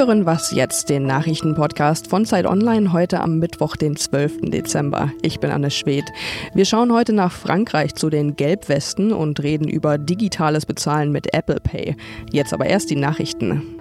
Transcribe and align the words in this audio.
hören 0.00 0.24
Was 0.24 0.50
jetzt, 0.52 0.88
den 0.88 1.04
Nachrichtenpodcast 1.04 2.06
von 2.06 2.24
Zeit 2.24 2.46
Online 2.46 2.94
heute 2.94 3.20
am 3.20 3.38
Mittwoch, 3.38 3.76
den 3.76 3.96
12. 3.96 4.50
Dezember. 4.50 5.12
Ich 5.20 5.40
bin 5.40 5.50
Anne 5.50 5.70
Schwedt. 5.70 6.06
Wir 6.54 6.64
schauen 6.64 6.90
heute 6.90 7.12
nach 7.12 7.32
Frankreich 7.32 7.94
zu 7.96 8.08
den 8.08 8.34
Gelbwesten 8.34 9.12
und 9.12 9.42
reden 9.42 9.68
über 9.68 9.98
digitales 9.98 10.64
Bezahlen 10.64 11.12
mit 11.12 11.34
Apple 11.34 11.60
Pay. 11.60 11.96
Jetzt 12.32 12.54
aber 12.54 12.64
erst 12.64 12.88
die 12.88 12.96
Nachrichten. 12.96 13.79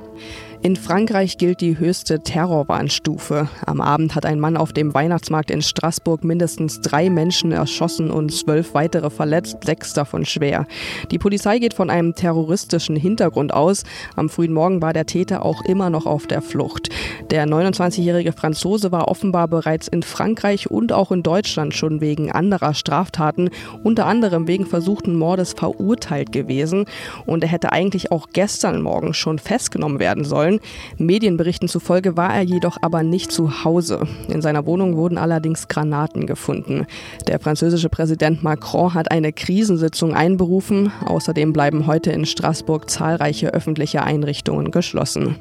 In 0.62 0.76
Frankreich 0.76 1.38
gilt 1.38 1.62
die 1.62 1.80
höchste 1.80 2.22
Terrorwarnstufe. 2.22 3.48
Am 3.66 3.80
Abend 3.80 4.14
hat 4.14 4.26
ein 4.26 4.42
Mann 4.42 4.58
auf 4.58 4.74
dem 4.74 4.94
Weihnachtsmarkt 4.94 5.52
in 5.52 5.62
Straßburg 5.62 6.26
mindestens 6.26 6.82
drei 6.82 7.10
Menschen 7.10 7.54
erschossen 7.54 8.12
und 8.12 8.34
zwölf 8.34 8.74
weitere 8.74 9.10
verletzt, 9.10 9.60
sechs 9.64 9.94
davon 9.94 10.26
schwer. 10.26 10.68
Die 11.12 11.18
Polizei 11.18 11.60
geht 11.60 11.74
von 11.74 11.90
einem 11.90 12.14
terroristischen 12.14 12.98
Hintergrund 12.98 13.54
aus. 13.54 13.84
Am 14.18 14.28
frühen 14.28 14.52
Morgen 14.52 14.82
war 14.82 14.92
der 14.92 15.06
Täter 15.06 15.46
auch 15.46 15.64
immer 15.64 15.90
noch 15.90 16.06
auf 16.06 16.28
der 16.28 16.42
Flucht. 16.42 16.90
Der 17.32 17.48
29-jährige 17.48 18.34
Franzose 18.34 18.92
war 18.92 19.08
offenbar 19.08 19.48
bereits 19.48 19.88
in 19.88 20.04
Frankreich 20.04 20.70
und 20.70 20.92
auch 20.92 21.14
in 21.14 21.24
Deutschland 21.24 21.74
schon 21.74 22.02
wegen 22.02 22.34
anderer 22.34 22.74
Straftaten, 22.74 23.50
unter 23.84 24.08
anderem 24.08 24.46
wegen 24.50 24.66
versuchten 24.66 25.16
Mordes 25.16 25.54
verurteilt 25.54 26.34
gewesen. 26.34 26.84
Und 27.26 27.46
er 27.46 27.50
hätte 27.50 27.72
eigentlich 27.72 28.12
auch 28.12 28.28
gestern 28.34 28.82
Morgen 28.82 29.14
schon 29.14 29.40
festgenommen 29.40 30.00
werden 30.00 30.26
sollen 30.26 30.49
sollen. 30.50 30.60
Medienberichten 30.98 31.68
zufolge 31.68 32.18
war 32.18 32.34
er 32.34 32.42
jedoch 32.42 32.78
aber 32.82 33.04
nicht 33.04 33.32
zu 33.32 33.64
Hause. 33.64 34.08
In 34.28 34.42
seiner 34.42 34.66
Wohnung 34.66 34.96
wurden 34.96 35.18
allerdings 35.18 35.68
Granaten 35.68 36.26
gefunden. 36.26 36.86
Der 37.28 37.40
französische 37.40 37.90
Präsident 37.90 38.44
Macron 38.44 38.94
hat 38.94 39.12
eine 39.12 39.34
Krisensitzung 39.34 40.14
einberufen. 40.14 40.92
Außerdem 41.06 41.54
bleiben 41.54 41.88
heute 41.88 42.12
in 42.12 42.26
Straßburg 42.26 42.90
zahlreiche 42.90 43.54
öffentliche 43.54 44.04
Einrichtungen 44.04 44.72
geschlossen. 44.72 45.36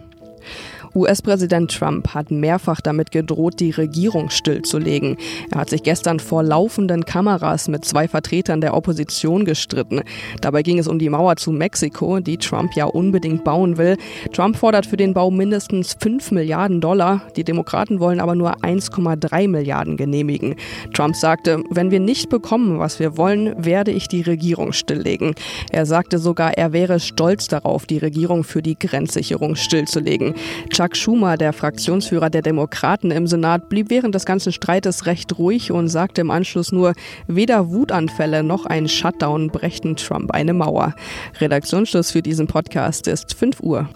US-Präsident 0.94 1.70
Trump 1.70 2.14
hat 2.14 2.30
mehrfach 2.30 2.80
damit 2.80 3.10
gedroht, 3.10 3.60
die 3.60 3.70
Regierung 3.70 4.30
stillzulegen. 4.30 5.16
Er 5.50 5.60
hat 5.60 5.70
sich 5.70 5.82
gestern 5.82 6.20
vor 6.20 6.42
laufenden 6.42 7.04
Kameras 7.04 7.68
mit 7.68 7.84
zwei 7.84 8.08
Vertretern 8.08 8.60
der 8.60 8.74
Opposition 8.74 9.44
gestritten. 9.44 10.02
Dabei 10.40 10.62
ging 10.62 10.78
es 10.78 10.88
um 10.88 10.98
die 10.98 11.10
Mauer 11.10 11.36
zu 11.36 11.52
Mexiko, 11.52 12.20
die 12.20 12.38
Trump 12.38 12.74
ja 12.74 12.86
unbedingt 12.86 13.44
bauen 13.44 13.76
will. 13.76 13.96
Trump 14.32 14.56
fordert 14.56 14.86
für 14.86 14.96
den 14.96 15.14
Bau 15.14 15.30
mindestens 15.30 15.96
5 16.00 16.30
Milliarden 16.32 16.80
Dollar. 16.80 17.22
Die 17.36 17.44
Demokraten 17.44 18.00
wollen 18.00 18.20
aber 18.20 18.34
nur 18.34 18.56
1,3 18.64 19.48
Milliarden 19.48 19.96
genehmigen. 19.96 20.56
Trump 20.94 21.16
sagte, 21.16 21.62
wenn 21.70 21.90
wir 21.90 22.00
nicht 22.00 22.28
bekommen, 22.28 22.78
was 22.78 22.98
wir 22.98 23.16
wollen, 23.16 23.54
werde 23.64 23.90
ich 23.90 24.08
die 24.08 24.22
Regierung 24.22 24.72
stilllegen. 24.72 25.34
Er 25.70 25.86
sagte 25.86 26.18
sogar, 26.18 26.56
er 26.56 26.72
wäre 26.72 27.00
stolz 27.00 27.48
darauf, 27.48 27.86
die 27.86 27.98
Regierung 27.98 28.44
für 28.44 28.62
die 28.62 28.78
Grenzsicherung 28.78 29.56
stillzulegen. 29.56 30.34
Chuck 30.78 30.96
Schumer, 30.96 31.36
der 31.36 31.52
Fraktionsführer 31.52 32.30
der 32.30 32.40
Demokraten 32.40 33.10
im 33.10 33.26
Senat, 33.26 33.68
blieb 33.68 33.90
während 33.90 34.14
des 34.14 34.24
ganzen 34.24 34.52
Streites 34.52 35.06
recht 35.06 35.36
ruhig 35.36 35.72
und 35.72 35.88
sagte 35.88 36.20
im 36.20 36.30
Anschluss 36.30 36.70
nur, 36.70 36.92
weder 37.26 37.72
Wutanfälle 37.72 38.44
noch 38.44 38.64
ein 38.64 38.86
Shutdown 38.86 39.48
brächten 39.48 39.96
Trump 39.96 40.30
eine 40.30 40.52
Mauer. 40.52 40.94
Redaktionsschluss 41.40 42.12
für 42.12 42.22
diesen 42.22 42.46
Podcast 42.46 43.08
ist 43.08 43.34
5 43.34 43.58
Uhr. 43.58 43.88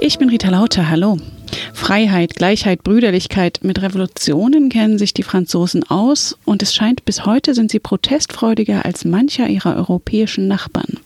Ich 0.00 0.18
bin 0.18 0.30
Rita 0.30 0.48
Lauter, 0.48 0.88
hallo. 0.88 1.18
Freiheit, 1.72 2.34
Gleichheit, 2.34 2.82
Brüderlichkeit, 2.84 3.60
mit 3.62 3.80
Revolutionen 3.80 4.68
kennen 4.68 4.98
sich 4.98 5.14
die 5.14 5.22
Franzosen 5.22 5.84
aus 5.88 6.36
und 6.44 6.62
es 6.62 6.74
scheint 6.74 7.04
bis 7.04 7.24
heute 7.24 7.54
sind 7.54 7.70
sie 7.70 7.78
protestfreudiger 7.78 8.84
als 8.84 9.04
mancher 9.04 9.48
ihrer 9.48 9.76
europäischen 9.76 10.48
Nachbarn. 10.48 10.98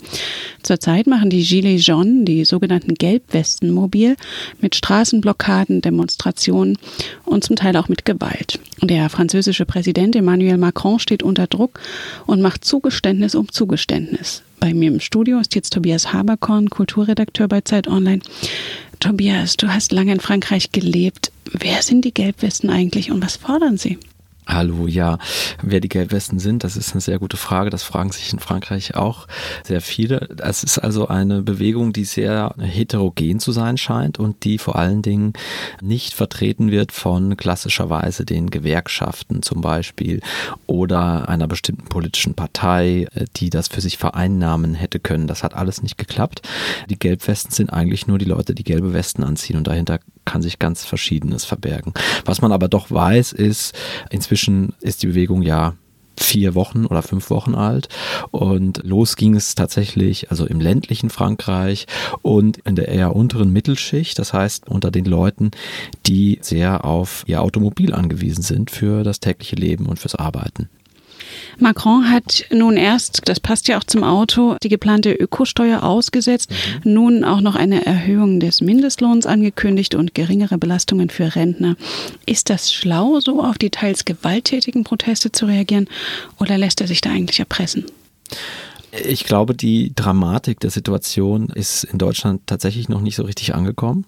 Zurzeit 0.62 1.06
machen 1.06 1.30
die 1.30 1.42
Gilets 1.42 1.86
jaunes, 1.86 2.24
die 2.24 2.44
sogenannten 2.44 2.94
Gelbwesten, 2.94 3.70
mobil 3.70 4.16
mit 4.60 4.74
Straßenblockaden, 4.74 5.82
Demonstrationen 5.82 6.78
und 7.24 7.44
zum 7.44 7.56
Teil 7.56 7.76
auch 7.76 7.88
mit 7.88 8.04
Gewalt. 8.04 8.60
Der 8.80 9.08
französische 9.08 9.66
Präsident 9.66 10.16
Emmanuel 10.16 10.58
Macron 10.58 10.98
steht 10.98 11.22
unter 11.22 11.46
Druck 11.46 11.80
und 12.26 12.40
macht 12.40 12.64
Zugeständnis 12.64 13.34
um 13.34 13.50
Zugeständnis. 13.50 14.42
Bei 14.60 14.74
mir 14.74 14.92
im 14.92 15.00
Studio 15.00 15.40
ist 15.40 15.56
jetzt 15.56 15.72
Tobias 15.72 16.12
Haberkorn, 16.12 16.70
Kulturredakteur 16.70 17.48
bei 17.48 17.62
Zeit 17.62 17.88
Online. 17.88 18.20
Tobias, 19.02 19.56
du 19.56 19.66
hast 19.66 19.90
lange 19.90 20.12
in 20.12 20.20
Frankreich 20.20 20.70
gelebt. 20.70 21.32
Wer 21.50 21.82
sind 21.82 22.04
die 22.04 22.14
Gelbwesten 22.14 22.70
eigentlich 22.70 23.10
und 23.10 23.20
was 23.20 23.34
fordern 23.36 23.76
sie? 23.76 23.98
Hallo, 24.44 24.88
ja. 24.88 25.18
Wer 25.62 25.78
die 25.78 25.88
Gelbwesten 25.88 26.40
sind, 26.40 26.64
das 26.64 26.76
ist 26.76 26.92
eine 26.92 27.00
sehr 27.00 27.20
gute 27.20 27.36
Frage. 27.36 27.70
Das 27.70 27.84
fragen 27.84 28.10
sich 28.10 28.32
in 28.32 28.40
Frankreich 28.40 28.96
auch 28.96 29.28
sehr 29.62 29.80
viele. 29.80 30.28
Es 30.38 30.64
ist 30.64 30.78
also 30.78 31.06
eine 31.06 31.42
Bewegung, 31.42 31.92
die 31.92 32.04
sehr 32.04 32.52
heterogen 32.58 33.38
zu 33.38 33.52
sein 33.52 33.78
scheint 33.78 34.18
und 34.18 34.42
die 34.42 34.58
vor 34.58 34.74
allen 34.74 35.00
Dingen 35.00 35.32
nicht 35.80 36.14
vertreten 36.14 36.72
wird 36.72 36.90
von 36.90 37.36
klassischerweise 37.36 38.24
den 38.24 38.50
Gewerkschaften 38.50 39.42
zum 39.42 39.60
Beispiel 39.60 40.20
oder 40.66 41.28
einer 41.28 41.46
bestimmten 41.46 41.84
politischen 41.84 42.34
Partei, 42.34 43.06
die 43.36 43.48
das 43.48 43.68
für 43.68 43.80
sich 43.80 43.96
vereinnahmen 43.96 44.74
hätte 44.74 44.98
können. 44.98 45.28
Das 45.28 45.44
hat 45.44 45.54
alles 45.54 45.82
nicht 45.82 45.98
geklappt. 45.98 46.42
Die 46.90 46.98
Gelbwesten 46.98 47.52
sind 47.52 47.72
eigentlich 47.72 48.08
nur 48.08 48.18
die 48.18 48.24
Leute, 48.24 48.56
die 48.56 48.64
gelbe 48.64 48.92
Westen 48.92 49.22
anziehen 49.22 49.56
und 49.56 49.68
dahinter 49.68 50.00
kann 50.24 50.42
sich 50.42 50.58
ganz 50.58 50.84
Verschiedenes 50.84 51.44
verbergen. 51.44 51.94
Was 52.24 52.42
man 52.42 52.52
aber 52.52 52.68
doch 52.68 52.90
weiß, 52.90 53.32
ist, 53.32 53.74
inzwischen 54.10 54.31
ist 54.80 55.02
die 55.02 55.08
Bewegung 55.08 55.42
ja 55.42 55.74
vier 56.18 56.54
Wochen 56.54 56.86
oder 56.86 57.02
fünf 57.02 57.30
Wochen 57.30 57.54
alt 57.54 57.88
und 58.30 58.82
los 58.84 59.16
ging 59.16 59.34
es 59.34 59.54
tatsächlich 59.54 60.30
also 60.30 60.46
im 60.46 60.60
ländlichen 60.60 61.10
Frankreich 61.10 61.86
und 62.22 62.58
in 62.58 62.76
der 62.76 62.88
eher 62.88 63.16
unteren 63.16 63.52
Mittelschicht, 63.52 64.18
das 64.18 64.32
heißt 64.32 64.68
unter 64.68 64.90
den 64.90 65.04
Leuten, 65.04 65.50
die 66.06 66.38
sehr 66.40 66.84
auf 66.84 67.24
ihr 67.26 67.42
Automobil 67.42 67.94
angewiesen 67.94 68.42
sind 68.42 68.70
für 68.70 69.02
das 69.04 69.20
tägliche 69.20 69.56
Leben 69.56 69.86
und 69.86 69.98
fürs 69.98 70.14
Arbeiten. 70.14 70.68
Macron 71.58 72.10
hat 72.10 72.44
nun 72.50 72.76
erst, 72.76 73.22
das 73.26 73.40
passt 73.40 73.68
ja 73.68 73.78
auch 73.78 73.84
zum 73.84 74.04
Auto, 74.04 74.56
die 74.62 74.68
geplante 74.68 75.12
Ökosteuer 75.12 75.82
ausgesetzt, 75.82 76.50
mhm. 76.84 76.92
nun 76.92 77.24
auch 77.24 77.40
noch 77.40 77.56
eine 77.56 77.84
Erhöhung 77.86 78.40
des 78.40 78.60
Mindestlohns 78.60 79.26
angekündigt 79.26 79.94
und 79.94 80.14
geringere 80.14 80.58
Belastungen 80.58 81.10
für 81.10 81.34
Rentner. 81.34 81.76
Ist 82.26 82.50
das 82.50 82.72
schlau, 82.72 83.20
so 83.20 83.42
auf 83.42 83.58
die 83.58 83.70
teils 83.70 84.04
gewalttätigen 84.04 84.84
Proteste 84.84 85.32
zu 85.32 85.46
reagieren 85.46 85.88
oder 86.38 86.58
lässt 86.58 86.80
er 86.80 86.86
sich 86.86 87.00
da 87.00 87.10
eigentlich 87.10 87.40
erpressen? 87.40 87.84
Ich 88.94 89.24
glaube, 89.24 89.54
die 89.54 89.94
Dramatik 89.94 90.60
der 90.60 90.70
Situation 90.70 91.48
ist 91.48 91.82
in 91.82 91.96
Deutschland 91.96 92.42
tatsächlich 92.46 92.90
noch 92.90 93.00
nicht 93.00 93.16
so 93.16 93.22
richtig 93.22 93.54
angekommen. 93.54 94.04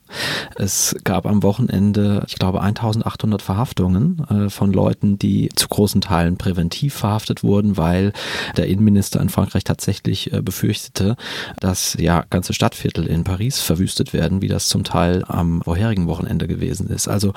Es 0.57 0.95
gab 1.05 1.25
am 1.25 1.43
Wochenende, 1.43 2.23
ich 2.29 2.35
glaube, 2.35 2.61
1800 2.61 3.41
Verhaftungen 3.41 4.27
äh, 4.29 4.51
von 4.51 4.75
Leuten, 4.75 5.19
die 5.19 5.49
zu 5.57 5.69
großen 5.69 6.03
Teilen 6.03 6.37
präventiv 6.37 6.93
verhaftet 6.93 7.43
wurden, 7.43 7.79
weil 7.79 8.13
der 8.59 8.67
Innenminister 8.67 9.23
in 9.23 9.31
Frankreich 9.31 9.65
tatsächlich 9.65 10.35
äh, 10.35 10.43
befürchtete, 10.43 11.17
dass 11.61 11.97
ja 11.99 12.27
ganze 12.29 12.53
Stadtviertel 12.53 13.07
in 13.07 13.25
Paris 13.25 13.61
verwüstet 13.61 14.13
werden, 14.13 14.43
wie 14.43 14.49
das 14.49 14.69
zum 14.69 14.85
Teil 14.85 15.25
am 15.27 15.63
vorherigen 15.63 16.09
Wochenende 16.09 16.47
gewesen 16.47 16.89
ist. 16.89 17.09
Also 17.09 17.33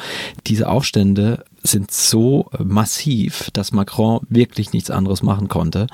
diese 0.48 0.68
Aufstände 0.68 1.46
sind 1.64 1.92
so 1.92 2.50
massiv, 2.64 3.50
dass 3.54 3.72
Macron 3.72 4.22
wirklich 4.30 4.74
nichts 4.74 4.90
anderes 4.90 5.24
machen 5.24 5.48
konnte, 5.48 5.88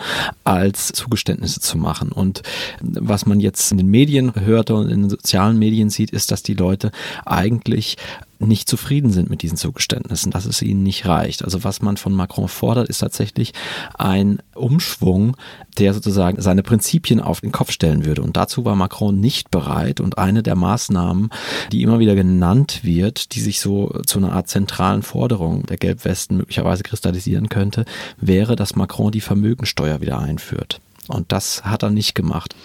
als 0.44 0.88
Zugeständnisse 0.88 1.60
zu 1.60 1.78
machen. 1.78 2.12
Und 2.12 2.44
was 2.82 3.26
man 3.26 3.40
jetzt 3.40 3.72
in 3.72 3.78
den 3.78 3.88
Medien 3.88 4.34
hörte 4.36 4.76
und 4.76 4.90
in 4.90 5.02
den 5.02 5.10
sozialen 5.10 5.58
Medien 5.58 5.90
sieht, 5.90 6.12
ist, 6.12 6.32
dass 6.32 6.44
die 6.44 6.54
Leute 6.54 6.92
eigentlich 7.26 7.98
nicht 8.40 8.68
zufrieden 8.68 9.12
sind 9.12 9.30
mit 9.30 9.42
diesen 9.42 9.58
Zugeständnissen, 9.58 10.32
dass 10.32 10.46
es 10.46 10.62
ihnen 10.62 10.84
nicht 10.84 11.06
reicht. 11.06 11.44
Also 11.44 11.64
was 11.64 11.82
man 11.82 11.98
von 11.98 12.14
Macron 12.14 12.48
fordert, 12.48 12.90
ist 12.90 13.00
tatsächlich 13.00 13.54
ein 13.98 14.40
Umschwung, 14.54 15.38
der 15.78 15.94
sozusagen 15.94 16.42
seine 16.42 16.64
Prinzipien 16.64 17.20
auf 17.20 17.42
den 17.42 17.52
Kopf 17.52 17.72
stellen 17.72 18.06
würde. 18.06 18.22
Und 18.22 18.38
dazu 18.38 18.66
war 18.66 18.76
Macron 18.76 19.20
nicht 19.20 19.52
bereit. 19.52 20.00
Und 20.00 20.18
eine 20.18 20.44
der 20.44 20.56
Maßnahmen, 20.56 21.30
die 21.72 21.82
immer 21.82 22.00
wieder 22.00 22.16
genannt 22.16 22.82
wird, 22.84 23.36
die 23.36 23.42
sich 23.42 23.60
so 23.60 23.90
zu 24.06 24.20
einer 24.20 24.34
Art 24.34 24.50
zentralen 24.50 25.04
Forderung 25.04 25.66
der 25.66 25.78
Gelbwesten 25.78 26.38
möglicherweise 26.38 26.84
kristallisieren 26.84 27.50
könnte, 27.50 27.86
wäre, 28.18 28.56
dass 28.56 28.76
Macron 28.76 29.12
die 29.12 29.22
Vermögensteuer 29.22 30.02
wieder 30.02 30.20
einführt. 30.20 30.80
Und 31.08 31.32
das 31.32 31.66
hat 31.66 31.84
er 31.84 31.90
nicht 31.90 32.16
gemacht. 32.16 32.56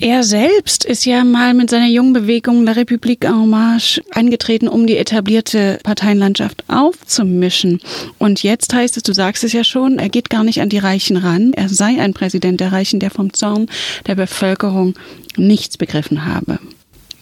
Er 0.00 0.24
selbst 0.24 0.84
ist 0.84 1.06
ja 1.06 1.22
mal 1.22 1.54
mit 1.54 1.70
seiner 1.70 1.86
jungen 1.86 2.12
Bewegung 2.12 2.64
La 2.64 2.72
République 2.72 3.24
en 3.24 3.48
Marche 3.48 4.02
angetreten, 4.10 4.66
um 4.66 4.88
die 4.88 4.96
etablierte 4.96 5.78
Parteienlandschaft 5.84 6.64
aufzumischen. 6.66 7.80
Und 8.18 8.42
jetzt 8.42 8.74
heißt 8.74 8.96
es, 8.96 9.04
du 9.04 9.14
sagst 9.14 9.44
es 9.44 9.52
ja 9.52 9.62
schon, 9.62 10.00
er 10.00 10.08
geht 10.08 10.30
gar 10.30 10.42
nicht 10.42 10.60
an 10.60 10.68
die 10.68 10.78
Reichen 10.78 11.16
ran. 11.16 11.52
Er 11.52 11.68
sei 11.68 12.00
ein 12.00 12.12
Präsident 12.12 12.60
der 12.60 12.72
Reichen, 12.72 12.98
der 12.98 13.10
vom 13.10 13.32
Zorn 13.32 13.68
der 14.06 14.16
Bevölkerung 14.16 14.94
nichts 15.36 15.78
begriffen 15.78 16.24
habe. 16.24 16.58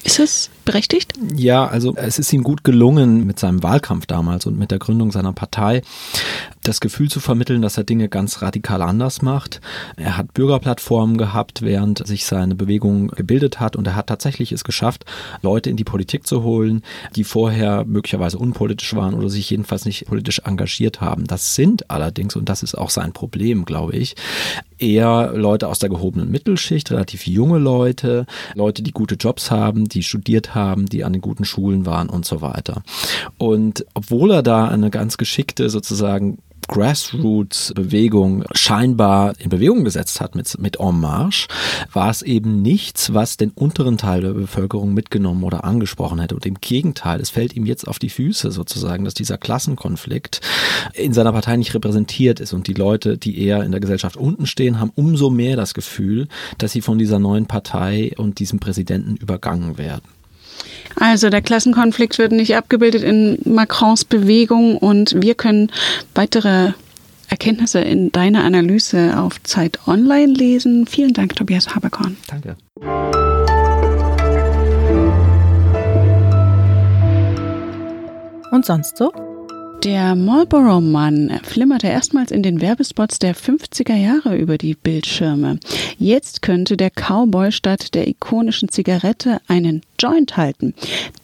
Ist 0.05 0.19
es 0.19 0.51
berechtigt? 0.65 1.13
Ja, 1.35 1.67
also 1.67 1.95
es 1.97 2.19
ist 2.19 2.33
ihm 2.33 2.43
gut 2.43 2.65
gelungen 2.65 3.27
mit 3.27 3.39
seinem 3.39 3.63
Wahlkampf 3.63 4.07
damals 4.07 4.47
und 4.47 4.59
mit 4.59 4.71
der 4.71 4.79
Gründung 4.79 5.13
seiner 5.13 5.33
Partei 5.33 5.83
das 6.63 6.81
Gefühl 6.81 7.11
zu 7.11 7.21
vermitteln, 7.21 7.63
dass 7.63 7.77
er 7.77 7.85
Dinge 7.85 8.09
ganz 8.09 8.41
radikal 8.41 8.83
anders 8.83 9.23
macht. 9.23 9.61
Er 9.97 10.17
hat 10.17 10.33
Bürgerplattformen 10.33 11.19
gehabt, 11.19 11.63
während 11.63 12.07
sich 12.07 12.25
seine 12.25 12.55
Bewegung 12.55 13.09
gebildet 13.09 13.59
hat 13.59 13.75
und 13.75 13.87
er 13.87 13.97
hat 13.97 14.07
tatsächlich 14.07 14.53
es 14.53 14.63
geschafft, 14.63 15.05
Leute 15.43 15.71
in 15.71 15.77
die 15.77 15.85
Politik 15.85 16.27
zu 16.27 16.43
holen, 16.43 16.83
die 17.17 17.25
vorher 17.25 17.85
möglicherweise 17.85 18.39
unpolitisch 18.39 18.95
waren 18.95 19.15
oder 19.15 19.29
sich 19.29 19.51
jedenfalls 19.51 19.85
nicht 19.85 20.07
politisch 20.07 20.41
engagiert 20.45 21.01
haben. 21.01 21.27
Das 21.27 21.55
sind 21.55 21.91
allerdings, 21.91 22.37
und 22.37 22.49
das 22.49 22.63
ist 22.63 22.77
auch 22.77 22.91
sein 22.91 23.13
Problem, 23.13 23.65
glaube 23.65 23.97
ich, 23.97 24.15
eher 24.79 25.33
Leute 25.35 25.69
aus 25.69 25.79
der 25.79 25.89
gehobenen 25.89 26.31
Mittelschicht, 26.31 26.91
relativ 26.91 27.27
junge 27.27 27.59
Leute, 27.59 28.27
Leute, 28.55 28.83
die 28.83 28.93
gute 28.93 29.15
Jobs 29.17 29.51
haben, 29.51 29.89
die 29.89 30.03
studiert 30.03 30.52
haben, 30.55 30.87
die 30.87 31.05
an 31.05 31.13
den 31.13 31.23
guten 31.23 31.45
Schulen 31.45 31.87
waren 31.87 32.09
und 32.09 32.25
so 32.25 32.41
weiter. 32.41 32.83
Und 33.39 33.87
obwohl 33.95 34.31
er 34.33 34.43
da 34.43 34.69
eine 34.69 34.91
ganz 34.91 35.17
geschickte 35.17 35.71
sozusagen 35.71 36.39
Grassroots-Bewegung 36.69 38.45
scheinbar 38.53 39.35
in 39.39 39.51
Bewegung 39.51 39.85
gesetzt 39.85 40.21
hat 40.21 40.35
mit, 40.35 40.59
mit 40.59 40.79
En 40.81 41.01
Marche, 41.01 41.49
war 41.93 42.11
es 42.11 42.23
eben 42.23 42.63
nichts, 42.63 43.13
was 43.13 43.37
den 43.37 43.51
unteren 43.51 43.99
Teil 43.99 44.23
der 44.23 44.33
Bevölkerung 44.33 44.95
mitgenommen 44.95 45.45
oder 45.45 45.65
angesprochen 45.65 46.21
hätte. 46.21 46.35
Und 46.35 46.47
im 46.47 46.55
Gegenteil, 46.61 47.21
es 47.21 47.31
fällt 47.31 47.55
ihm 47.57 47.67
jetzt 47.67 47.87
auf 47.87 47.99
die 47.99 48.09
Füße 48.09 48.51
sozusagen, 48.51 49.05
dass 49.05 49.15
dieser 49.15 49.39
Klassenkonflikt 49.39 50.41
in 50.95 51.13
seiner 51.13 51.33
Partei 51.33 51.57
nicht 51.57 51.75
repräsentiert 51.75 52.41
ist. 52.41 52.53
Und 52.53 52.67
die 52.69 52.75
Leute, 52.75 53.19
die 53.19 53.39
eher 53.39 53.63
in 53.65 53.73
der 53.73 53.81
Gesellschaft 53.81 54.17
unten 54.17 54.47
stehen, 54.47 54.81
haben 54.81 54.93
umso 54.95 55.31
mehr 55.31 55.57
das 55.57 55.75
Gefühl, 55.75 56.29
dass 56.59 56.73
sie 56.73 56.81
von 56.81 56.99
dieser 56.99 57.19
neuen 57.19 57.47
Partei 57.47 58.13
und 58.17 58.39
diesem 58.39 58.61
Präsidenten 58.61 59.17
übergangen 59.17 59.77
werden. 59.77 60.22
Also 60.97 61.31
der 61.31 61.43
Klassenkonflikt 61.43 62.19
wird 62.19 62.33
nicht 62.33 62.57
abgebildet 62.57 63.03
in 63.03 63.39
Macrons 63.45 64.05
Bewegung 64.05 64.77
und 64.77 65.21
wir 65.21 65.35
können 65.35 65.71
weitere 66.15 66.73
Erkenntnisse 67.29 67.81
in 67.81 68.13
deiner 68.13 68.45
Analyse 68.45 69.19
auf 69.19 69.43
Zeit 69.43 69.79
Online 69.87 70.33
lesen. 70.33 70.87
Vielen 70.87 71.15
Dank, 71.15 71.35
Tobias 71.35 71.75
Haberkorn. 71.75 72.17
Danke. 72.27 72.57
Und 78.51 78.67
sonst 78.67 78.99
so? 78.99 79.11
Der 79.83 80.15
Marlboro-Mann 80.15 81.41
flimmerte 81.43 81.89
erstmals 81.89 82.31
in 82.31 82.45
den 82.45 82.61
Werbespots 82.61 83.19
der 83.19 83.35
50er 83.35 83.97
Jahre 83.97 84.37
über 84.37 84.57
die 84.57 84.75
Bildschirme. 84.75 85.59
Jetzt 85.99 86.41
könnte 86.41 86.77
der 86.77 86.91
Cowboy 86.91 87.51
statt 87.51 87.95
der 87.95 88.07
ikonischen 88.07 88.69
Zigarette 88.69 89.41
einen 89.49 89.83
Joint 90.03 90.37
halten. 90.37 90.75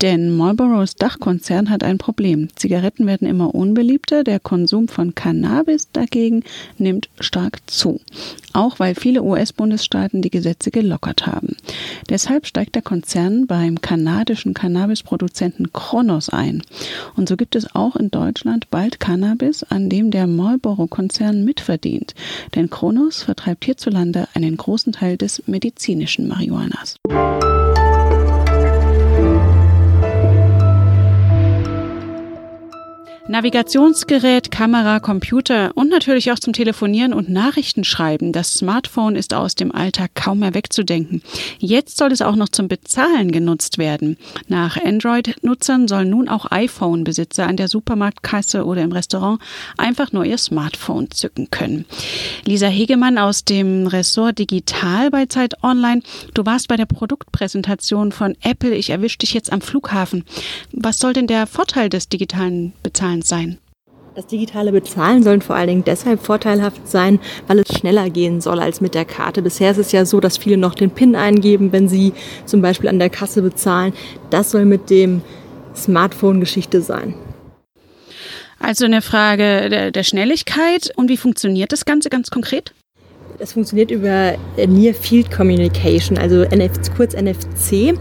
Denn 0.02 0.36
Marlboros 0.36 0.94
Dachkonzern 0.94 1.68
hat 1.70 1.82
ein 1.82 1.98
Problem. 1.98 2.48
Zigaretten 2.54 3.06
werden 3.06 3.26
immer 3.26 3.54
unbeliebter, 3.54 4.22
der 4.22 4.38
Konsum 4.38 4.86
von 4.86 5.14
Cannabis 5.14 5.90
dagegen 5.92 6.44
nimmt 6.78 7.08
stark 7.18 7.58
zu. 7.66 8.00
Auch 8.52 8.78
weil 8.78 8.94
viele 8.94 9.22
US-Bundesstaaten 9.22 10.22
die 10.22 10.30
Gesetze 10.30 10.70
gelockert 10.70 11.26
haben. 11.26 11.56
Deshalb 12.08 12.46
steigt 12.46 12.74
der 12.74 12.82
Konzern 12.82 13.46
beim 13.46 13.80
kanadischen 13.80 14.54
Cannabisproduzenten 14.54 15.72
Kronos 15.72 16.28
ein. 16.28 16.62
Und 17.16 17.28
so 17.28 17.36
gibt 17.36 17.56
es 17.56 17.74
auch 17.74 17.96
in 17.96 18.10
Deutschland 18.10 18.70
bald 18.70 19.00
Cannabis, 19.00 19.64
an 19.64 19.88
dem 19.90 20.10
der 20.10 20.26
Marlboro-Konzern 20.26 21.44
mitverdient. 21.44 22.14
Denn 22.54 22.70
Kronos 22.70 23.22
vertreibt 23.22 23.64
hierzulande 23.64 24.28
einen 24.34 24.56
großen 24.56 24.92
Teil 24.92 25.16
des 25.16 25.42
medizinischen 25.46 26.28
Marihuanas. 26.28 26.96
Navigationsgerät, 33.28 34.50
Kamera, 34.50 35.00
Computer 35.00 35.72
und 35.74 35.90
natürlich 35.90 36.32
auch 36.32 36.38
zum 36.38 36.54
Telefonieren 36.54 37.12
und 37.12 37.28
Nachrichtenschreiben. 37.28 38.32
Das 38.32 38.54
Smartphone 38.54 39.16
ist 39.16 39.34
aus 39.34 39.54
dem 39.54 39.70
Alltag 39.70 40.14
kaum 40.14 40.38
mehr 40.38 40.54
wegzudenken. 40.54 41.22
Jetzt 41.58 41.98
soll 41.98 42.10
es 42.10 42.22
auch 42.22 42.36
noch 42.36 42.48
zum 42.48 42.68
Bezahlen 42.68 43.30
genutzt 43.30 43.76
werden. 43.76 44.16
Nach 44.46 44.78
Android-Nutzern 44.82 45.88
sollen 45.88 46.08
nun 46.08 46.30
auch 46.30 46.50
iPhone-Besitzer 46.50 47.46
an 47.46 47.58
der 47.58 47.68
Supermarktkasse 47.68 48.64
oder 48.64 48.80
im 48.80 48.92
Restaurant 48.92 49.42
einfach 49.76 50.10
nur 50.12 50.24
ihr 50.24 50.38
Smartphone 50.38 51.10
zücken 51.10 51.50
können. 51.50 51.84
Lisa 52.46 52.68
Hegemann 52.68 53.18
aus 53.18 53.44
dem 53.44 53.88
Ressort 53.88 54.38
Digital 54.38 55.10
bei 55.10 55.26
Zeit 55.26 55.62
Online. 55.62 56.00
Du 56.32 56.46
warst 56.46 56.66
bei 56.68 56.76
der 56.76 56.86
Produktpräsentation 56.86 58.10
von 58.10 58.36
Apple. 58.40 58.74
Ich 58.74 58.88
erwische 58.88 59.18
dich 59.18 59.34
jetzt 59.34 59.52
am 59.52 59.60
Flughafen. 59.60 60.24
Was 60.72 60.98
soll 60.98 61.12
denn 61.12 61.26
der 61.26 61.46
Vorteil 61.46 61.90
des 61.90 62.08
digitalen 62.08 62.72
Bezahlens 62.82 63.17
Bezahlens 63.20 63.28
sein? 63.28 63.58
Das 64.14 64.26
digitale 64.26 64.72
Bezahlen 64.72 65.22
soll 65.22 65.40
vor 65.40 65.54
allen 65.54 65.68
Dingen 65.68 65.84
deshalb 65.84 66.20
vorteilhaft 66.20 66.88
sein, 66.88 67.20
weil 67.46 67.60
es 67.60 67.68
schneller 67.78 68.10
gehen 68.10 68.40
soll 68.40 68.58
als 68.58 68.80
mit 68.80 68.94
der 68.94 69.04
Karte. 69.04 69.42
Bisher 69.42 69.70
ist 69.70 69.78
es 69.78 69.92
ja 69.92 70.04
so, 70.04 70.18
dass 70.18 70.38
viele 70.38 70.56
noch 70.56 70.74
den 70.74 70.90
PIN 70.90 71.14
eingeben, 71.14 71.70
wenn 71.70 71.88
sie 71.88 72.12
zum 72.44 72.60
Beispiel 72.60 72.88
an 72.88 72.98
der 72.98 73.10
Kasse 73.10 73.42
bezahlen. 73.42 73.92
Das 74.30 74.50
soll 74.50 74.64
mit 74.64 74.90
dem 74.90 75.22
Smartphone 75.76 76.40
Geschichte 76.40 76.82
sein. 76.82 77.14
Also 78.58 78.86
eine 78.86 79.02
Frage 79.02 79.68
der, 79.68 79.92
der 79.92 80.02
Schnelligkeit. 80.02 80.90
Und 80.96 81.08
wie 81.08 81.16
funktioniert 81.16 81.70
das 81.70 81.84
Ganze 81.84 82.10
ganz 82.10 82.30
konkret? 82.30 82.72
Das 83.38 83.52
funktioniert 83.52 83.92
über 83.92 84.36
Near 84.56 84.94
Field 84.94 85.30
Communication, 85.30 86.18
also 86.18 86.44
kurz 86.96 87.14
NFC. 87.14 87.94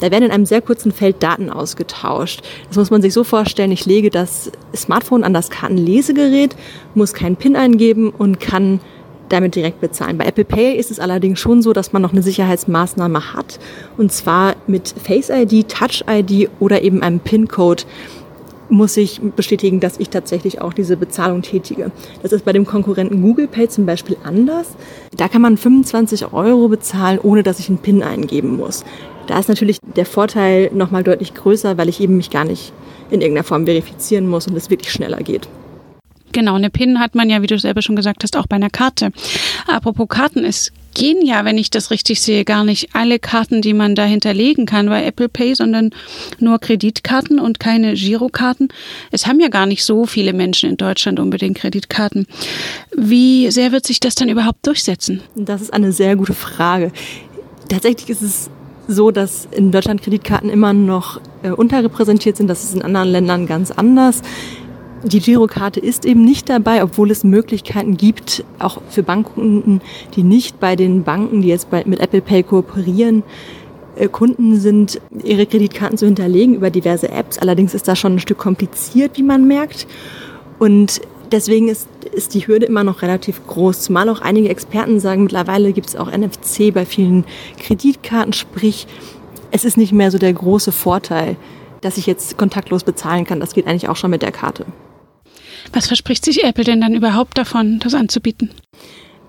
Da 0.00 0.10
werden 0.10 0.24
in 0.24 0.30
einem 0.30 0.46
sehr 0.46 0.60
kurzen 0.60 0.92
Feld 0.92 1.22
Daten 1.22 1.50
ausgetauscht. 1.50 2.42
Das 2.68 2.76
muss 2.76 2.90
man 2.90 3.02
sich 3.02 3.12
so 3.12 3.24
vorstellen, 3.24 3.72
ich 3.72 3.86
lege 3.86 4.10
das 4.10 4.50
Smartphone 4.74 5.24
an 5.24 5.34
das 5.34 5.50
Kartenlesegerät, 5.50 6.56
muss 6.94 7.14
keinen 7.14 7.36
PIN 7.36 7.56
eingeben 7.56 8.10
und 8.10 8.40
kann 8.40 8.80
damit 9.28 9.54
direkt 9.54 9.80
bezahlen. 9.80 10.18
Bei 10.18 10.24
Apple 10.24 10.44
Pay 10.44 10.76
ist 10.76 10.90
es 10.90 11.00
allerdings 11.00 11.38
schon 11.38 11.62
so, 11.62 11.72
dass 11.72 11.92
man 11.92 12.02
noch 12.02 12.12
eine 12.12 12.22
Sicherheitsmaßnahme 12.22 13.34
hat. 13.34 13.58
Und 13.96 14.12
zwar 14.12 14.56
mit 14.66 14.88
Face 14.88 15.30
ID, 15.30 15.68
Touch 15.68 16.04
ID 16.08 16.48
oder 16.60 16.82
eben 16.82 17.02
einem 17.02 17.20
PIN-Code 17.20 17.84
muss 18.70 18.96
ich 18.96 19.20
bestätigen, 19.36 19.80
dass 19.80 19.98
ich 19.98 20.10
tatsächlich 20.10 20.60
auch 20.60 20.72
diese 20.72 20.96
Bezahlung 20.96 21.42
tätige. 21.42 21.90
Das 22.22 22.32
ist 22.32 22.44
bei 22.44 22.52
dem 22.52 22.66
Konkurrenten 22.66 23.22
Google 23.22 23.48
Pay 23.48 23.68
zum 23.68 23.86
Beispiel 23.86 24.16
anders. 24.24 24.76
Da 25.16 25.28
kann 25.28 25.42
man 25.42 25.56
25 25.56 26.32
Euro 26.32 26.68
bezahlen, 26.68 27.18
ohne 27.22 27.42
dass 27.42 27.58
ich 27.58 27.68
einen 27.68 27.78
PIN 27.78 28.02
eingeben 28.02 28.56
muss. 28.56 28.84
Da 29.26 29.38
ist 29.38 29.48
natürlich 29.48 29.78
der 29.96 30.06
Vorteil 30.06 30.70
nochmal 30.72 31.04
deutlich 31.04 31.34
größer, 31.34 31.76
weil 31.76 31.88
ich 31.88 32.00
eben 32.00 32.16
mich 32.16 32.30
gar 32.30 32.44
nicht 32.44 32.72
in 33.10 33.20
irgendeiner 33.20 33.44
Form 33.44 33.66
verifizieren 33.66 34.26
muss 34.26 34.46
und 34.46 34.56
es 34.56 34.70
wirklich 34.70 34.92
schneller 34.92 35.18
geht. 35.18 35.48
Genau, 36.32 36.54
eine 36.54 36.70
PIN 36.70 37.00
hat 37.00 37.14
man 37.14 37.30
ja, 37.30 37.42
wie 37.42 37.46
du 37.46 37.58
selber 37.58 37.82
schon 37.82 37.96
gesagt 37.96 38.22
hast, 38.22 38.36
auch 38.36 38.46
bei 38.46 38.56
einer 38.56 38.70
Karte. 38.70 39.10
Apropos 39.66 40.08
Karten, 40.08 40.44
es 40.44 40.72
gehen 40.98 41.24
ja, 41.24 41.44
wenn 41.44 41.56
ich 41.56 41.70
das 41.70 41.90
richtig 41.90 42.20
sehe, 42.20 42.44
gar 42.44 42.64
nicht 42.64 42.94
alle 42.94 43.18
Karten, 43.18 43.62
die 43.62 43.72
man 43.72 43.94
da 43.94 44.04
hinterlegen 44.04 44.66
kann 44.66 44.88
bei 44.88 45.04
Apple 45.04 45.28
Pay, 45.28 45.54
sondern 45.54 45.90
nur 46.38 46.58
Kreditkarten 46.58 47.38
und 47.38 47.60
keine 47.60 47.94
Girokarten. 47.94 48.68
Es 49.10 49.26
haben 49.26 49.40
ja 49.40 49.48
gar 49.48 49.66
nicht 49.66 49.84
so 49.84 50.06
viele 50.06 50.32
Menschen 50.32 50.70
in 50.70 50.76
Deutschland 50.76 51.20
unbedingt 51.20 51.56
Kreditkarten. 51.56 52.26
Wie 52.96 53.50
sehr 53.50 53.72
wird 53.72 53.86
sich 53.86 54.00
das 54.00 54.16
dann 54.16 54.28
überhaupt 54.28 54.66
durchsetzen? 54.66 55.22
Das 55.36 55.62
ist 55.62 55.72
eine 55.72 55.92
sehr 55.92 56.16
gute 56.16 56.34
Frage. 56.34 56.92
Tatsächlich 57.68 58.10
ist 58.10 58.22
es 58.22 58.50
so, 58.88 59.10
dass 59.10 59.46
in 59.52 59.70
Deutschland 59.70 60.02
Kreditkarten 60.02 60.50
immer 60.50 60.72
noch 60.72 61.20
äh, 61.42 61.50
unterrepräsentiert 61.50 62.36
sind. 62.36 62.48
Das 62.48 62.64
ist 62.64 62.74
in 62.74 62.82
anderen 62.82 63.08
Ländern 63.08 63.46
ganz 63.46 63.70
anders. 63.70 64.22
Die 65.04 65.20
Girokarte 65.20 65.78
ist 65.78 66.04
eben 66.04 66.24
nicht 66.24 66.48
dabei, 66.48 66.82
obwohl 66.82 67.12
es 67.12 67.22
Möglichkeiten 67.22 67.96
gibt, 67.96 68.44
auch 68.58 68.82
für 68.90 69.04
Bankkunden, 69.04 69.80
die 70.16 70.24
nicht 70.24 70.58
bei 70.58 70.74
den 70.74 71.04
Banken, 71.04 71.40
die 71.40 71.48
jetzt 71.48 71.70
bei, 71.70 71.84
mit 71.86 72.00
Apple 72.00 72.20
Pay 72.20 72.42
kooperieren, 72.42 73.22
äh, 73.94 74.08
Kunden 74.08 74.58
sind, 74.58 75.00
ihre 75.22 75.46
Kreditkarten 75.46 75.98
zu 75.98 76.06
hinterlegen 76.06 76.54
über 76.54 76.70
diverse 76.70 77.10
Apps. 77.10 77.38
Allerdings 77.38 77.74
ist 77.74 77.86
das 77.86 77.98
schon 77.98 78.14
ein 78.14 78.18
Stück 78.18 78.38
kompliziert, 78.38 79.12
wie 79.14 79.22
man 79.22 79.46
merkt. 79.46 79.86
Und 80.58 81.00
deswegen 81.30 81.68
ist, 81.68 81.86
ist 82.12 82.34
die 82.34 82.48
Hürde 82.48 82.66
immer 82.66 82.82
noch 82.82 83.02
relativ 83.02 83.46
groß. 83.46 83.82
Zumal 83.82 84.08
auch 84.08 84.20
einige 84.20 84.48
Experten 84.48 84.98
sagen, 84.98 85.22
mittlerweile 85.22 85.72
gibt 85.72 85.88
es 85.88 85.96
auch 85.96 86.10
NFC 86.10 86.74
bei 86.74 86.84
vielen 86.84 87.24
Kreditkarten. 87.60 88.32
Sprich, 88.32 88.88
es 89.52 89.64
ist 89.64 89.76
nicht 89.76 89.92
mehr 89.92 90.10
so 90.10 90.18
der 90.18 90.32
große 90.32 90.72
Vorteil, 90.72 91.36
dass 91.82 91.98
ich 91.98 92.06
jetzt 92.06 92.36
kontaktlos 92.36 92.82
bezahlen 92.82 93.24
kann. 93.24 93.38
Das 93.38 93.54
geht 93.54 93.68
eigentlich 93.68 93.88
auch 93.88 93.96
schon 93.96 94.10
mit 94.10 94.22
der 94.22 94.32
Karte. 94.32 94.66
Was 95.72 95.86
verspricht 95.86 96.24
sich 96.24 96.44
Apple 96.44 96.64
denn 96.64 96.80
dann 96.80 96.94
überhaupt 96.94 97.36
davon, 97.38 97.78
das 97.80 97.94
anzubieten? 97.94 98.50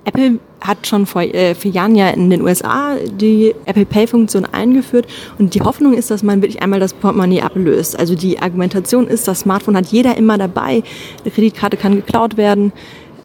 Apple 0.05 0.39
hat 0.61 0.87
schon 0.87 1.05
vor 1.05 1.21
äh, 1.21 1.53
vier 1.55 1.71
Jahren 1.71 1.95
ja 1.95 2.09
in 2.09 2.29
den 2.29 2.41
USA 2.41 2.95
die 2.95 3.53
Apple 3.65 3.85
Pay-Funktion 3.85 4.45
eingeführt 4.45 5.05
und 5.37 5.53
die 5.53 5.61
Hoffnung 5.61 5.93
ist, 5.93 6.09
dass 6.09 6.23
man 6.23 6.41
wirklich 6.41 6.61
einmal 6.61 6.79
das 6.79 6.93
Portemonnaie 6.93 7.41
ablöst. 7.41 7.99
Also 7.99 8.15
die 8.15 8.39
Argumentation 8.39 9.07
ist, 9.07 9.27
das 9.27 9.41
Smartphone 9.41 9.75
hat 9.75 9.87
jeder 9.87 10.17
immer 10.17 10.37
dabei, 10.37 10.83
eine 11.21 11.31
Kreditkarte 11.31 11.77
kann 11.77 11.95
geklaut 11.95 12.37
werden 12.37 12.71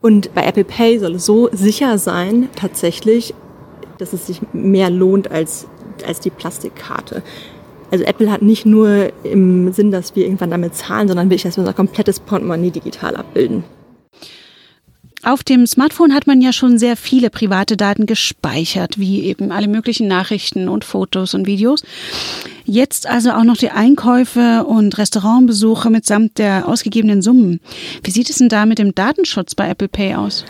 und 0.00 0.34
bei 0.34 0.44
Apple 0.44 0.64
Pay 0.64 0.98
soll 0.98 1.14
es 1.14 1.24
so 1.24 1.48
sicher 1.52 1.96
sein, 1.96 2.48
tatsächlich, 2.56 3.34
dass 3.98 4.12
es 4.12 4.26
sich 4.26 4.40
mehr 4.52 4.90
lohnt 4.90 5.30
als, 5.30 5.66
als 6.06 6.20
die 6.20 6.30
Plastikkarte. 6.30 7.22
Also 7.90 8.04
Apple 8.04 8.30
hat 8.30 8.42
nicht 8.42 8.66
nur 8.66 9.12
im 9.24 9.72
Sinn, 9.72 9.90
dass 9.90 10.16
wir 10.16 10.24
irgendwann 10.24 10.50
damit 10.50 10.74
zahlen, 10.74 11.08
sondern 11.08 11.30
wirklich, 11.30 11.42
dass 11.42 11.56
wir 11.56 11.62
unser 11.62 11.74
komplettes 11.74 12.20
Portemonnaie 12.20 12.70
digital 12.70 13.16
abbilden. 13.16 13.64
Auf 15.24 15.42
dem 15.42 15.66
Smartphone 15.66 16.12
hat 16.12 16.26
man 16.26 16.42
ja 16.42 16.52
schon 16.52 16.78
sehr 16.78 16.98
viele 16.98 17.30
private 17.30 17.78
Daten 17.78 18.04
gespeichert, 18.04 18.98
wie 18.98 19.24
eben 19.24 19.52
alle 19.52 19.68
möglichen 19.68 20.06
Nachrichten 20.06 20.68
und 20.68 20.84
Fotos 20.84 21.32
und 21.32 21.46
Videos. 21.46 21.82
Jetzt 22.66 23.06
also 23.06 23.30
auch 23.30 23.44
noch 23.44 23.56
die 23.56 23.70
Einkäufe 23.70 24.64
und 24.64 24.98
Restaurantbesuche 24.98 25.88
mitsamt 25.88 26.36
der 26.36 26.68
ausgegebenen 26.68 27.22
Summen. 27.22 27.60
Wie 28.02 28.10
sieht 28.10 28.28
es 28.28 28.36
denn 28.36 28.50
da 28.50 28.66
mit 28.66 28.78
dem 28.78 28.94
Datenschutz 28.94 29.54
bei 29.54 29.66
Apple 29.66 29.88
Pay 29.88 30.14
aus? 30.16 30.44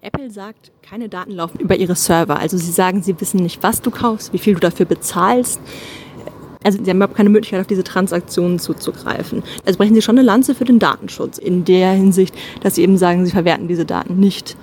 Apple 0.00 0.30
sagt, 0.30 0.72
keine 0.82 1.08
Daten 1.08 1.32
laufen 1.32 1.60
über 1.60 1.76
ihre 1.76 1.94
Server. 1.94 2.40
Also 2.40 2.56
sie 2.56 2.72
sagen, 2.72 3.02
sie 3.02 3.20
wissen 3.20 3.40
nicht, 3.40 3.62
was 3.62 3.80
du 3.80 3.92
kaufst, 3.92 4.32
wie 4.32 4.38
viel 4.38 4.54
du 4.54 4.60
dafür 4.60 4.86
bezahlst. 4.86 5.60
Also 6.64 6.82
sie 6.82 6.90
haben 6.90 6.96
überhaupt 6.96 7.16
keine 7.16 7.30
Möglichkeit, 7.30 7.60
auf 7.60 7.66
diese 7.66 7.84
Transaktionen 7.84 8.58
zuzugreifen. 8.58 9.42
Also 9.64 9.78
brechen 9.78 9.94
sie 9.94 10.02
schon 10.02 10.18
eine 10.18 10.26
Lanze 10.26 10.54
für 10.54 10.64
den 10.64 10.78
Datenschutz 10.78 11.38
in 11.38 11.64
der 11.64 11.92
Hinsicht, 11.92 12.34
dass 12.62 12.74
sie 12.74 12.82
eben 12.82 12.98
sagen, 12.98 13.24
sie 13.24 13.32
verwerten 13.32 13.68
diese 13.68 13.84
Daten 13.84 14.18
nicht. 14.18 14.56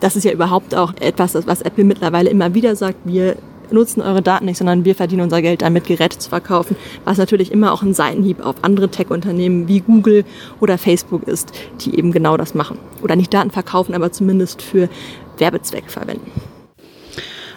Das 0.00 0.16
ist 0.16 0.24
ja 0.24 0.32
überhaupt 0.32 0.74
auch 0.74 0.92
etwas, 1.00 1.34
was 1.46 1.62
Apple 1.62 1.84
mittlerweile 1.84 2.28
immer 2.28 2.54
wieder 2.54 2.76
sagt. 2.76 2.98
Wir 3.04 3.36
nutzen 3.70 4.02
eure 4.02 4.20
Daten 4.20 4.44
nicht, 4.44 4.58
sondern 4.58 4.84
wir 4.84 4.94
verdienen 4.94 5.22
unser 5.22 5.40
Geld 5.40 5.62
damit, 5.62 5.86
Geräte 5.86 6.18
zu 6.18 6.28
verkaufen, 6.28 6.76
was 7.04 7.16
natürlich 7.16 7.50
immer 7.50 7.72
auch 7.72 7.82
ein 7.82 7.94
Seitenhieb 7.94 8.44
auf 8.44 8.56
andere 8.62 8.90
Tech-Unternehmen 8.90 9.66
wie 9.66 9.80
Google 9.80 10.24
oder 10.60 10.76
Facebook 10.76 11.22
ist, 11.22 11.52
die 11.80 11.96
eben 11.96 12.12
genau 12.12 12.36
das 12.36 12.54
machen. 12.54 12.78
Oder 13.02 13.16
nicht 13.16 13.32
Daten 13.32 13.50
verkaufen, 13.50 13.94
aber 13.94 14.12
zumindest 14.12 14.60
für 14.60 14.88
Werbezwecke 15.38 15.90
verwenden. 15.90 16.30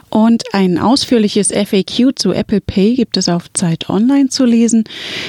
Und 0.10 0.44
ein 0.54 0.78
ausführliches 0.78 1.52
FAQ 1.52 2.14
zu 2.16 2.32
Apple 2.32 2.62
Pay 2.62 2.96
gibt 2.96 3.18
es 3.18 3.30
auf 3.30 3.52
Zeit 3.54 3.90
Online 3.90 4.30
zu 4.30 4.46
lesen. 4.46 4.86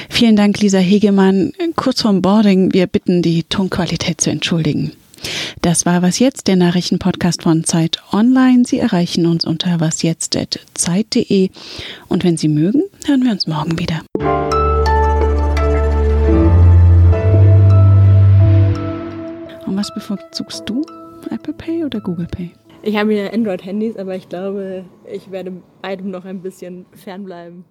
Vielen 0.09 0.35
Dank, 0.35 0.59
Lisa 0.59 0.79
Hegemann. 0.79 1.51
Kurz 1.75 2.01
vorm 2.01 2.21
Boarding, 2.21 2.73
wir 2.73 2.87
bitten 2.87 3.21
die 3.21 3.43
Tonqualität 3.43 4.21
zu 4.21 4.29
entschuldigen. 4.29 4.91
Das 5.61 5.85
war 5.85 6.01
Was 6.01 6.19
Jetzt, 6.19 6.47
der 6.47 6.55
Nachrichtenpodcast 6.55 7.43
von 7.43 7.63
Zeit 7.63 8.01
Online. 8.11 8.63
Sie 8.65 8.79
erreichen 8.79 9.25
uns 9.25 9.45
unter 9.45 9.79
wasjetzt.zeit.de. 9.79 11.49
Und 12.07 12.23
wenn 12.23 12.37
Sie 12.37 12.47
mögen, 12.47 12.83
hören 13.05 13.23
wir 13.23 13.31
uns 13.31 13.47
morgen 13.47 13.77
wieder. 13.77 14.01
Und 19.65 19.77
was 19.77 19.93
bevorzugst 19.93 20.63
du? 20.65 20.85
Apple 21.29 21.53
Pay 21.53 21.83
oder 21.83 21.99
Google 21.99 22.27
Pay? 22.27 22.51
Ich 22.81 22.95
habe 22.95 23.13
ja 23.13 23.31
Android-Handys, 23.33 23.97
aber 23.97 24.15
ich 24.15 24.29
glaube, 24.29 24.85
ich 25.05 25.31
werde 25.31 25.51
beidem 25.81 26.11
noch 26.11 26.23
ein 26.23 26.41
bisschen 26.41 26.85
fernbleiben. 26.93 27.65